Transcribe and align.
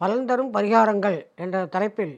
பலன் 0.00 0.26
தரும் 0.30 0.52
பரிகாரங்கள் 0.56 1.16
என்ற 1.44 1.56
தலைப்பில் 1.74 2.16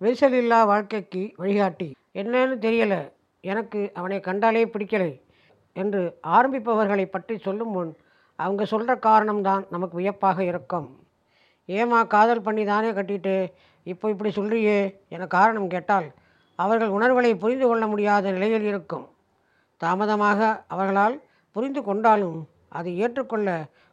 விரிசலில்லா 0.00 0.58
வாழ்க்கைக்கு 0.70 1.22
வழிகாட்டி 1.40 1.88
என்னன்னு 2.20 2.56
தெரியலை. 2.66 3.00
எனக்கு 3.44 3.80
அவனை 3.98 4.18
கண்டாலே 4.20 4.62
பிடிக்கலை 4.64 5.10
என்று 5.76 6.02
ஆரம்பிப்பவர்களை 6.36 7.06
பற்றி 7.06 7.34
சொல்லும் 7.46 7.72
முன் 7.76 7.90
அவங்க 8.38 8.62
சொல்கிற 8.72 8.94
காரணம்தான் 9.08 9.64
நமக்கு 9.70 9.96
வியப்பாக 10.00 10.38
இருக்கும். 10.50 10.88
ஏமா 11.68 11.98
காதல் 12.14 12.44
பண்ணி 12.46 12.62
தானே 12.64 12.90
கட்டிட்டு? 12.98 13.34
இப்போ 13.86 14.06
இப்படி 14.10 14.30
சொல்கிறியே 14.38 14.78
என 15.14 15.26
காரணம் 15.36 15.68
கேட்டால் 15.74 16.08
அவர்கள் 16.58 16.94
உணர்வுகளை 16.96 17.32
புரிந்து 17.42 17.66
கொள்ள 17.66 17.84
முடியாத 17.86 18.32
நிலையில் 18.36 18.66
இருக்கும். 18.70 19.06
தாமதமாக 19.80 20.40
அவர்களால் 20.72 21.16
புரிந்து 21.56 21.82
கொண்டாலும் 21.82 22.38
அதை 22.70 22.92
ஏற்றுக்கொள்ள 22.98 23.48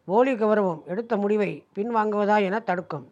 போலி 0.07 0.33
கௌரவம் 0.33 0.81
எடுத்த 0.85 1.13
முடிவை 1.17 1.51
பின்வாங்குவதா 1.75 2.35
என 2.41 2.59
தடுக்கும். 2.59 3.05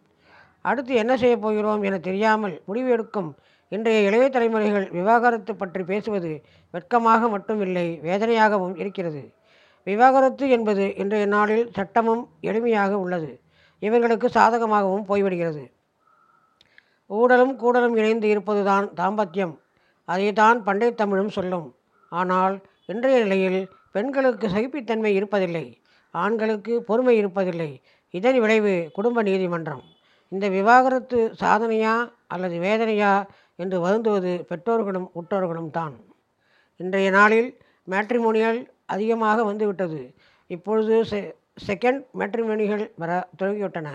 அடுத்து 0.60 0.94
என்ன 0.94 1.16
செய்யப் 1.16 1.40
போகிறோம் 1.40 1.82
என 1.82 1.98
தெரியாமல் 1.98 2.54
முடிவு 2.66 2.88
எடுக்கும். 2.90 3.30
இன்றைய 3.68 4.00
இளைய 4.00 4.26
தலைமுறைகள் 4.28 4.86
விவாகரத்து 4.90 5.52
பற்றி 5.56 5.82
பேசுவது 5.82 6.30
வெட்கமாக 6.70 7.28
மட்டுமில்லை 7.28 7.86
வேதனையாகவும் 8.08 8.76
இருக்கிறது. 8.76 9.22
விவாகரத்து 9.86 10.44
என்பது 10.48 10.84
இன்றைய 10.96 11.26
நாளில் 11.26 11.70
சட்டமும் 11.72 12.22
எளிமையாக 12.42 12.92
உள்ளது. 12.92 13.30
இவர்களுக்கு 13.82 14.28
சாதகமாகவும் 14.34 15.08
போய்விடுகிறது. 15.08 15.64
ஊடலும் 17.10 17.54
கூடலும் 17.62 17.96
இணைந்து 17.96 18.28
இருப்பதுதான் 18.28 18.86
தாம்பத்தியம். 19.00 19.54
அதை 20.08 20.32
தான் 20.32 20.58
பண்டைய 20.62 20.92
தமிழும் 20.94 21.28
சொல்லும். 21.28 21.66
ஆனால் 22.12 22.54
இன்றைய 22.86 23.18
நிலையில் 23.22 23.60
பெண்களுக்கு 23.96 24.46
சகிப்புத்தன்மை 24.54 25.12
இருப்பதில்லை 25.18 25.66
ஆண்களுக்கு 26.14 26.74
பொறுமை 26.88 27.14
இருப்பதில்லை. 27.20 27.70
இதன் 28.14 28.38
விளைவு 28.42 28.72
குடும்ப 28.96 29.22
நீதிமன்றம். 29.28 29.84
இந்த 30.32 30.46
விவாகரத்து 30.56 31.18
சாதனையா 31.40 31.94
அல்லது 32.34 32.56
வேதனையா 32.66 33.12
என்று 33.62 33.76
வருந்துவது 33.84 34.32
பெற்றோர்களும் 34.50 35.08
உற்றோர்களும் 35.20 35.70
தான். 35.78 35.94
இன்றைய 36.80 37.10
நாளில் 37.18 37.50
மேட்ரிமோனியல் 37.92 38.60
அதிகமாக 38.94 39.44
வந்துவிட்டது. 39.50 40.00
இப்பொழுது 40.50 40.96
செ 41.10 41.20
செகண்ட் 41.68 42.00
மேட்ரிமோனிகள் 42.20 42.84
வர 43.02 43.10
தொடங்கிவிட்டன 43.40 43.88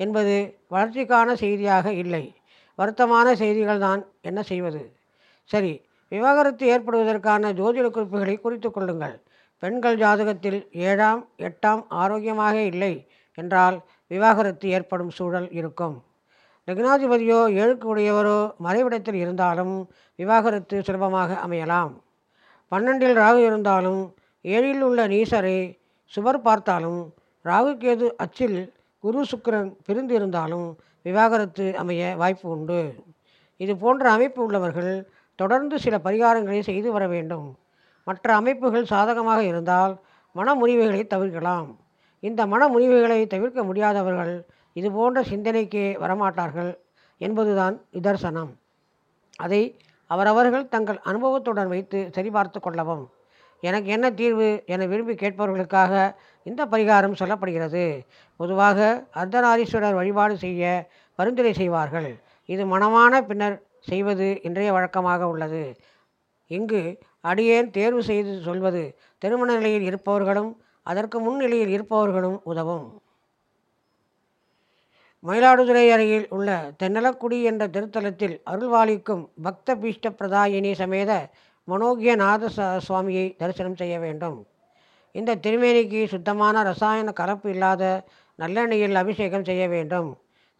என்பது 0.00 0.34
வளர்ச்சிக்கான 0.74 1.28
செய்தியாக 1.42 1.86
இல்லை. 2.02 2.24
வருத்தமான 2.78 3.26
செய்திகள் 3.42 3.84
தான் 3.86 4.00
என்ன 4.28 4.40
செய்வது? 4.50 4.82
சரி 5.50 5.72
விவாகரத்து 6.12 6.64
ஏற்படுவதற்கான 6.74 7.52
ஜோதிட 7.60 7.86
குறிப்புகளை 7.94 8.34
குறித்து 8.38 8.68
கொள்ளுங்கள். 8.70 9.16
பெண்கள் 9.62 10.00
ஜாதகத்தில் 10.02 10.58
ஏழாம் 10.88 11.22
எட்டாம் 11.46 11.82
ஆரோக்கியமாக 12.02 12.56
இல்லை 12.72 12.92
என்றால் 13.38 13.76
விவாகரத்து 14.10 14.66
ஏற்படும் 14.76 15.12
சூழல் 15.18 15.48
இருக்கும். 15.50 15.96
லக்னாதிபதியோ 16.68 17.40
ஏழுக்கு 17.60 17.86
உடையவரோ 17.92 18.38
மறைவிடத்தில் 18.66 19.18
இருந்தாலும் 19.22 19.74
விவாகரத்து 20.18 20.76
சுலபமாக 20.86 21.30
அமையலாம். 21.46 21.92
பன்னெண்டில் 22.72 23.16
ராகு 23.22 23.40
இருந்தாலும் 23.48 24.00
ஏழில் 24.44 24.82
உள்ள 24.88 25.00
நீசரை 25.12 25.56
சுவர் 26.12 26.40
பார்த்தாலும் 26.46 27.00
ராகு 27.44 27.72
கேது 27.82 28.06
அச்சில் 28.24 28.58
குரு 29.04 29.20
சுக்கிரன் 29.30 29.70
பிரிந்து 29.86 30.14
இருந்தாலும் 30.14 30.66
விவாகரத்து 31.02 31.66
அமைய 31.82 32.02
வாய்ப்பு 32.22 32.46
உண்டு. 32.54 32.80
இது 33.60 33.72
போன்ற 33.82 34.04
அமைப்பு 34.16 34.40
உள்ளவர்கள் 34.44 34.92
தொடர்ந்து 35.38 35.76
சில 35.84 35.94
பரிகாரங்களை 36.06 36.60
செய்து 36.70 36.88
வர 36.96 37.04
வேண்டும். 37.14 37.46
மற்ற 38.06 38.34
அமைப்புகள் 38.40 38.90
சாதகமாக 38.92 39.40
இருந்தால் 39.50 39.94
மனமுறிவுகளை 40.36 41.02
தவிர்க்கலாம். 41.06 41.68
இந்த 42.20 42.40
மனமுறிவுகளை 42.52 43.26
தவிர்க்க 43.26 43.60
முடியாதவர்கள் 43.62 44.34
இது 44.72 44.88
போன்ற 44.92 45.18
சிந்தனைக்கே 45.30 45.86
வரமாட்டார்கள் 46.02 46.70
என்பதுதான் 47.18 47.74
நிதர்சனம். 47.96 48.52
அதை 49.44 49.60
அவரவர்கள் 50.06 50.70
தங்கள் 50.74 50.98
அனுபவத்துடன் 51.10 51.70
வைத்து 51.74 51.98
சரிபார்த்து 52.16 52.58
கொள்ளவும். 52.60 53.04
எனக்கு 53.62 53.88
என்ன 53.96 54.06
தீர்வு 54.10 54.48
என 54.66 54.86
விரும்பி 54.86 55.14
கேட்பவர்களுக்காக 55.14 55.92
இந்த 56.42 56.62
பரிகாரம் 56.72 57.18
சொல்லப்படுகிறது. 57.20 57.84
பொதுவாக 58.40 58.78
அர்த்தநாரீஸ்வரர் 59.20 59.98
வழிபாடு 60.00 60.34
செய்ய 60.44 60.90
பரிந்துரை 61.18 61.52
செய்வார்கள். 61.52 62.10
இது 62.46 62.62
மனமான 62.74 63.20
பின்னர் 63.28 63.56
செய்வது 63.90 64.26
இன்றைய 64.42 64.70
வழக்கமாக 64.72 65.28
உள்ளது. 65.32 65.62
இங்கு 66.50 66.82
அடியேன் 67.30 67.68
தேர்வு 67.76 68.02
செய்து 68.10 68.32
சொல்வது 68.48 68.82
திருமண 69.22 69.48
நிலையில் 69.58 69.86
இருப்பவர்களும் 69.90 70.50
அதற்கு 70.86 71.18
முன் 71.26 71.40
நிலையில் 71.42 71.72
இருப்பவர்களும் 71.76 72.38
உதவும். 72.50 72.86
மயிலாடுதுறை 75.24 75.84
அருகில் 75.94 76.26
உள்ள 76.36 76.50
தென்னலக்குடி 76.80 77.38
என்ற 77.50 77.62
திருத்தலத்தில் 77.74 78.34
அருள்வாளிக்கும் 78.50 79.22
பக்த 79.46 79.76
பீஷ்ட 79.82 80.10
பிரதாயினி 80.18 80.72
சமேத 80.82 81.12
மனோகியநாத 81.68 82.50
சுவாமியை 82.86 83.26
தரிசனம் 83.40 83.78
செய்ய 83.80 83.94
வேண்டும். 84.04 84.36
இந்த 85.14 85.38
திருமேனிக்கு 85.44 86.00
சுத்தமான 86.12 86.62
ரசாயன 86.70 87.12
கலப்பு 87.20 87.48
இல்லாத 87.54 87.82
நல்லெண்ணெயில் 88.38 89.00
அபிஷேகம் 89.02 89.46
செய்ய 89.48 89.64
வேண்டும். 89.74 90.10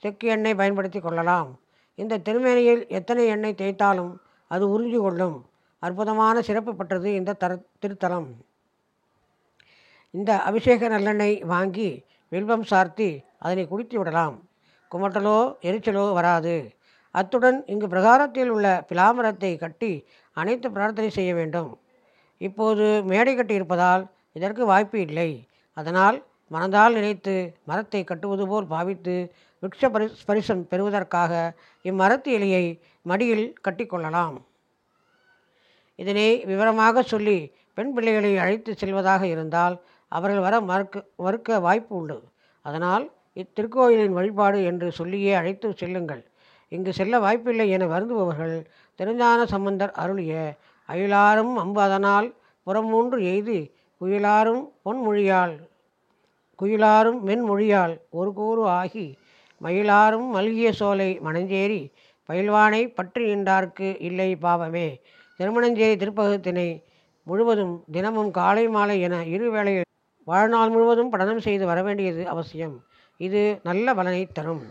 செக்கு 0.03 0.27
எண்ணெய் 0.34 0.59
பயன்படுத்தி 0.60 1.00
கொள்ளலாம். 1.00 1.50
இந்த 1.98 2.21
திருமேனியில் 2.27 2.83
எத்தனை 2.98 3.25
எண்ணெய் 3.34 3.60
தேய்த்தாலும் 3.60 4.12
அது 4.50 4.65
உறிஞ்சு 4.75 4.98
கொள்ளும். 5.04 5.37
அற்புதமான 5.87 6.37
சிறப்பு 6.49 6.73
பெற்றது 6.79 7.09
இந்த 7.21 7.37
தர 7.43 7.53
திருத்தலம். 7.83 8.29
இந்த 10.15 10.33
அபிஷேக 10.49 10.89
நல்லெண்ணெய் 10.95 11.37
வாங்கி 11.53 11.91
வில்வம் 12.33 12.67
சார்த்தி 12.71 13.11
அதனை 13.45 13.65
குடித்து 13.73 13.97
விடலாம். 14.01 14.37
குமட்டலோ 14.91 15.39
எரிச்சலோ 15.69 16.05
வராது. 16.19 16.57
அத்துடன் 17.15 17.59
இங்கு 17.73 17.87
பிரகாரத்தில் 17.93 18.51
உள்ள 18.55 18.69
பிலாமரத்தை 18.89 19.53
கட்டி 19.65 19.93
அனைத்து 20.37 20.69
பிரார்த்தனை 20.77 21.11
செய்ய 21.19 21.31
வேண்டும். 21.39 21.71
இப்போது 22.41 22.87
மேடை 23.11 23.35
கட்டி 23.35 23.55
இருப்பதால் 23.59 24.03
இதற்கு 24.39 24.63
வாய்ப்பு 24.73 24.99
இல்லை. 25.07 25.31
அதனால் 25.77 26.17
மனதால் 26.51 26.97
நினைத்து 26.99 27.35
மரத்தை 27.69 28.01
கட்டுவது 28.11 28.45
போல் 28.51 28.67
பாவித்து 28.75 29.15
விக்ஷ 29.63 29.89
பரி 29.95 30.07
ஸ்பரிசம் 30.21 30.63
பெறுவதற்காக 30.73 31.33
இம்மரத்து 31.85 32.31
இலையை 32.37 32.65
மடியில் 33.11 33.47
கட்டிக்கொள்ளலாம் 33.67 34.37
இதனை 35.99 36.29
விவரமாக 36.51 37.03
சொல்லி 37.12 37.39
பெண் 37.77 37.93
பிள்ளைகளை 37.95 38.33
அழைத்து 38.45 38.71
செல்வதாக 38.83 39.23
இருந்தால் 39.34 39.75
அவர்கள் 40.12 40.45
வர 40.47 40.55
மறுக்க 40.71 40.97
மறுக்க 41.25 41.59
வாய்ப்பு 41.67 41.93
உண்டு. 41.97 42.17
அதனால் 42.65 43.05
இத்திருக்கோயிலின் 43.37 44.17
வழிபாடு 44.19 44.59
என்று 44.71 44.89
சொல்லியே 44.99 45.33
அழைத்து 45.41 45.69
செல்லுங்கள். 45.81 46.23
இங்கு 46.73 46.93
செல்ல 46.93 47.19
வாய்ப்பில்லை 47.19 47.67
என 47.77 47.87
வருந்துபவர்கள் 47.87 48.57
திருஞான 48.99 49.41
சம்பந்தர் 49.45 49.93
அருளிய 50.03 50.34
அயிலாரும் 50.89 51.55
அம்பு 51.62 51.81
அதனால் 51.81 52.28
புறமூன்று 52.67 53.19
எய்து 53.33 53.57
குயிலாரும் 54.01 54.63
பொன்மொழியால் 54.84 55.55
குயிலாரும் 56.59 57.21
மென்மொழியால் 57.28 57.95
ஒரு 58.19 58.31
கூறு 58.33 58.63
ஆகி 58.81 59.07
மயிலாரும் 59.61 60.27
மல்கிய 60.37 60.69
சோலை 60.71 61.11
மணஞ்சேரி 61.27 61.83
பயில்வானை 62.28 62.83
பற்றி 62.89 63.23
நின்றார்க்கு 63.31 63.89
இல்லை 64.09 64.31
பாவமே. 64.37 64.89
திருமணஞ்சேரி 65.39 65.97
திருப்பகத்தினை 65.97 66.83
முழுவதும் 67.23 67.85
தினமும் 67.93 68.31
காலை 68.31 68.69
மாலை 68.69 69.01
என 69.01 69.25
இரு 69.25 69.51
வேளையில் 69.51 69.85
வாழ்நாள் 70.25 70.69
முழுவதும் 70.69 71.13
படனம் 71.13 71.37
செய்து 71.37 71.67
வரவேண்டியது 71.67 72.25
அவசியம். 72.25 72.85
இது 73.21 73.61
நல்ல 73.63 73.95
பலனை 73.95 74.27
தரும். 74.27 74.63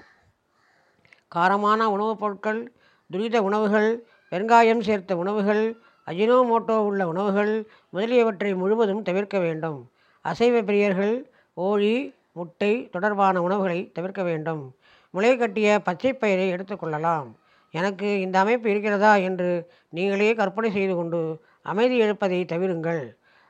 காரமான 1.35 1.83
உணவுப் 1.83 2.19
பொருட்கள் 2.19 2.73
துரித 3.11 3.43
உணவுகள் 3.43 4.03
வெங்காயம் 4.31 4.79
சேர்த்த 4.79 5.17
உணவுகள் 5.17 5.77
அஜினோமோட்டோ 6.07 6.77
உள்ள 6.77 7.07
உணவுகள் 7.07 7.67
முதலியவற்றை 7.89 8.55
முழுவதும் 8.55 9.01
தவிர்க்க 9.01 9.39
வேண்டும். 9.39 9.91
அசைவ 10.21 10.61
பிரியர்கள் 10.61 11.25
ஓழி 11.53 12.13
முட்டை 12.31 12.89
தொடர்பான 12.89 13.41
உணவுகளை 13.41 13.91
தவிர்க்க 13.91 14.23
வேண்டும். 14.23 14.75
முளை 15.11 15.37
கட்டிய 15.37 15.79
பச்சை 15.79 16.13
பயிரை 16.13 16.53
எடுத்துக்கொள்ளலாம் 16.53 17.27
எனக்கு 17.79 18.07
இந்த 18.25 18.35
அமைப்பு 18.43 18.67
இருக்கிறதா 18.73 19.11
என்று 19.27 19.49
நீங்களே 19.97 20.31
கற்பனை 20.39 20.69
செய்து 20.77 20.93
கொண்டு 20.95 21.19
அமைதி 21.71 21.95
இழப்பதை 22.03 22.39
தவிருங்கள். 22.51 23.03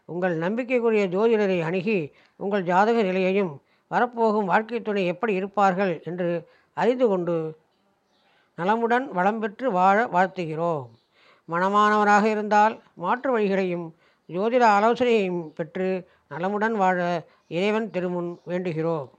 உங்கள் 0.10 0.36
நம்பிக்கைக்குரிய 0.44 1.04
ஜோதிடரை 1.16 1.60
அணுகி 1.68 2.00
உங்கள் 2.40 2.68
ஜாதக 2.72 2.98
நிலையையும் 3.10 3.54
வரப்போகும் 3.92 4.50
வாழ்க்கை 4.52 4.80
துணை 4.82 5.04
எப்படி 5.14 5.34
இருப்பார்கள் 5.40 5.94
என்று 6.10 6.30
அறிந்து 6.78 7.06
கொண்டு 7.12 7.36
நலமுடன் 8.58 9.06
வளம் 9.18 9.40
பெற்று 9.44 9.68
வாழ 9.78 9.98
வாழ்த்துகிறோம். 10.16 10.86
மனமானவராக 11.50 12.26
இருந்தால் 12.36 12.76
மாற்று 13.04 13.30
வழிகளையும் 13.36 13.88
ஜோதிட 14.30 14.64
ஆலோசனையையும் 14.78 15.42
பெற்று 15.58 15.88
நலமுடன் 16.34 16.76
வாழ 16.82 17.00
இறைவன் 17.58 17.90
திருமுன் 17.96 18.30
வேண்டுகிறோம். 18.52 19.10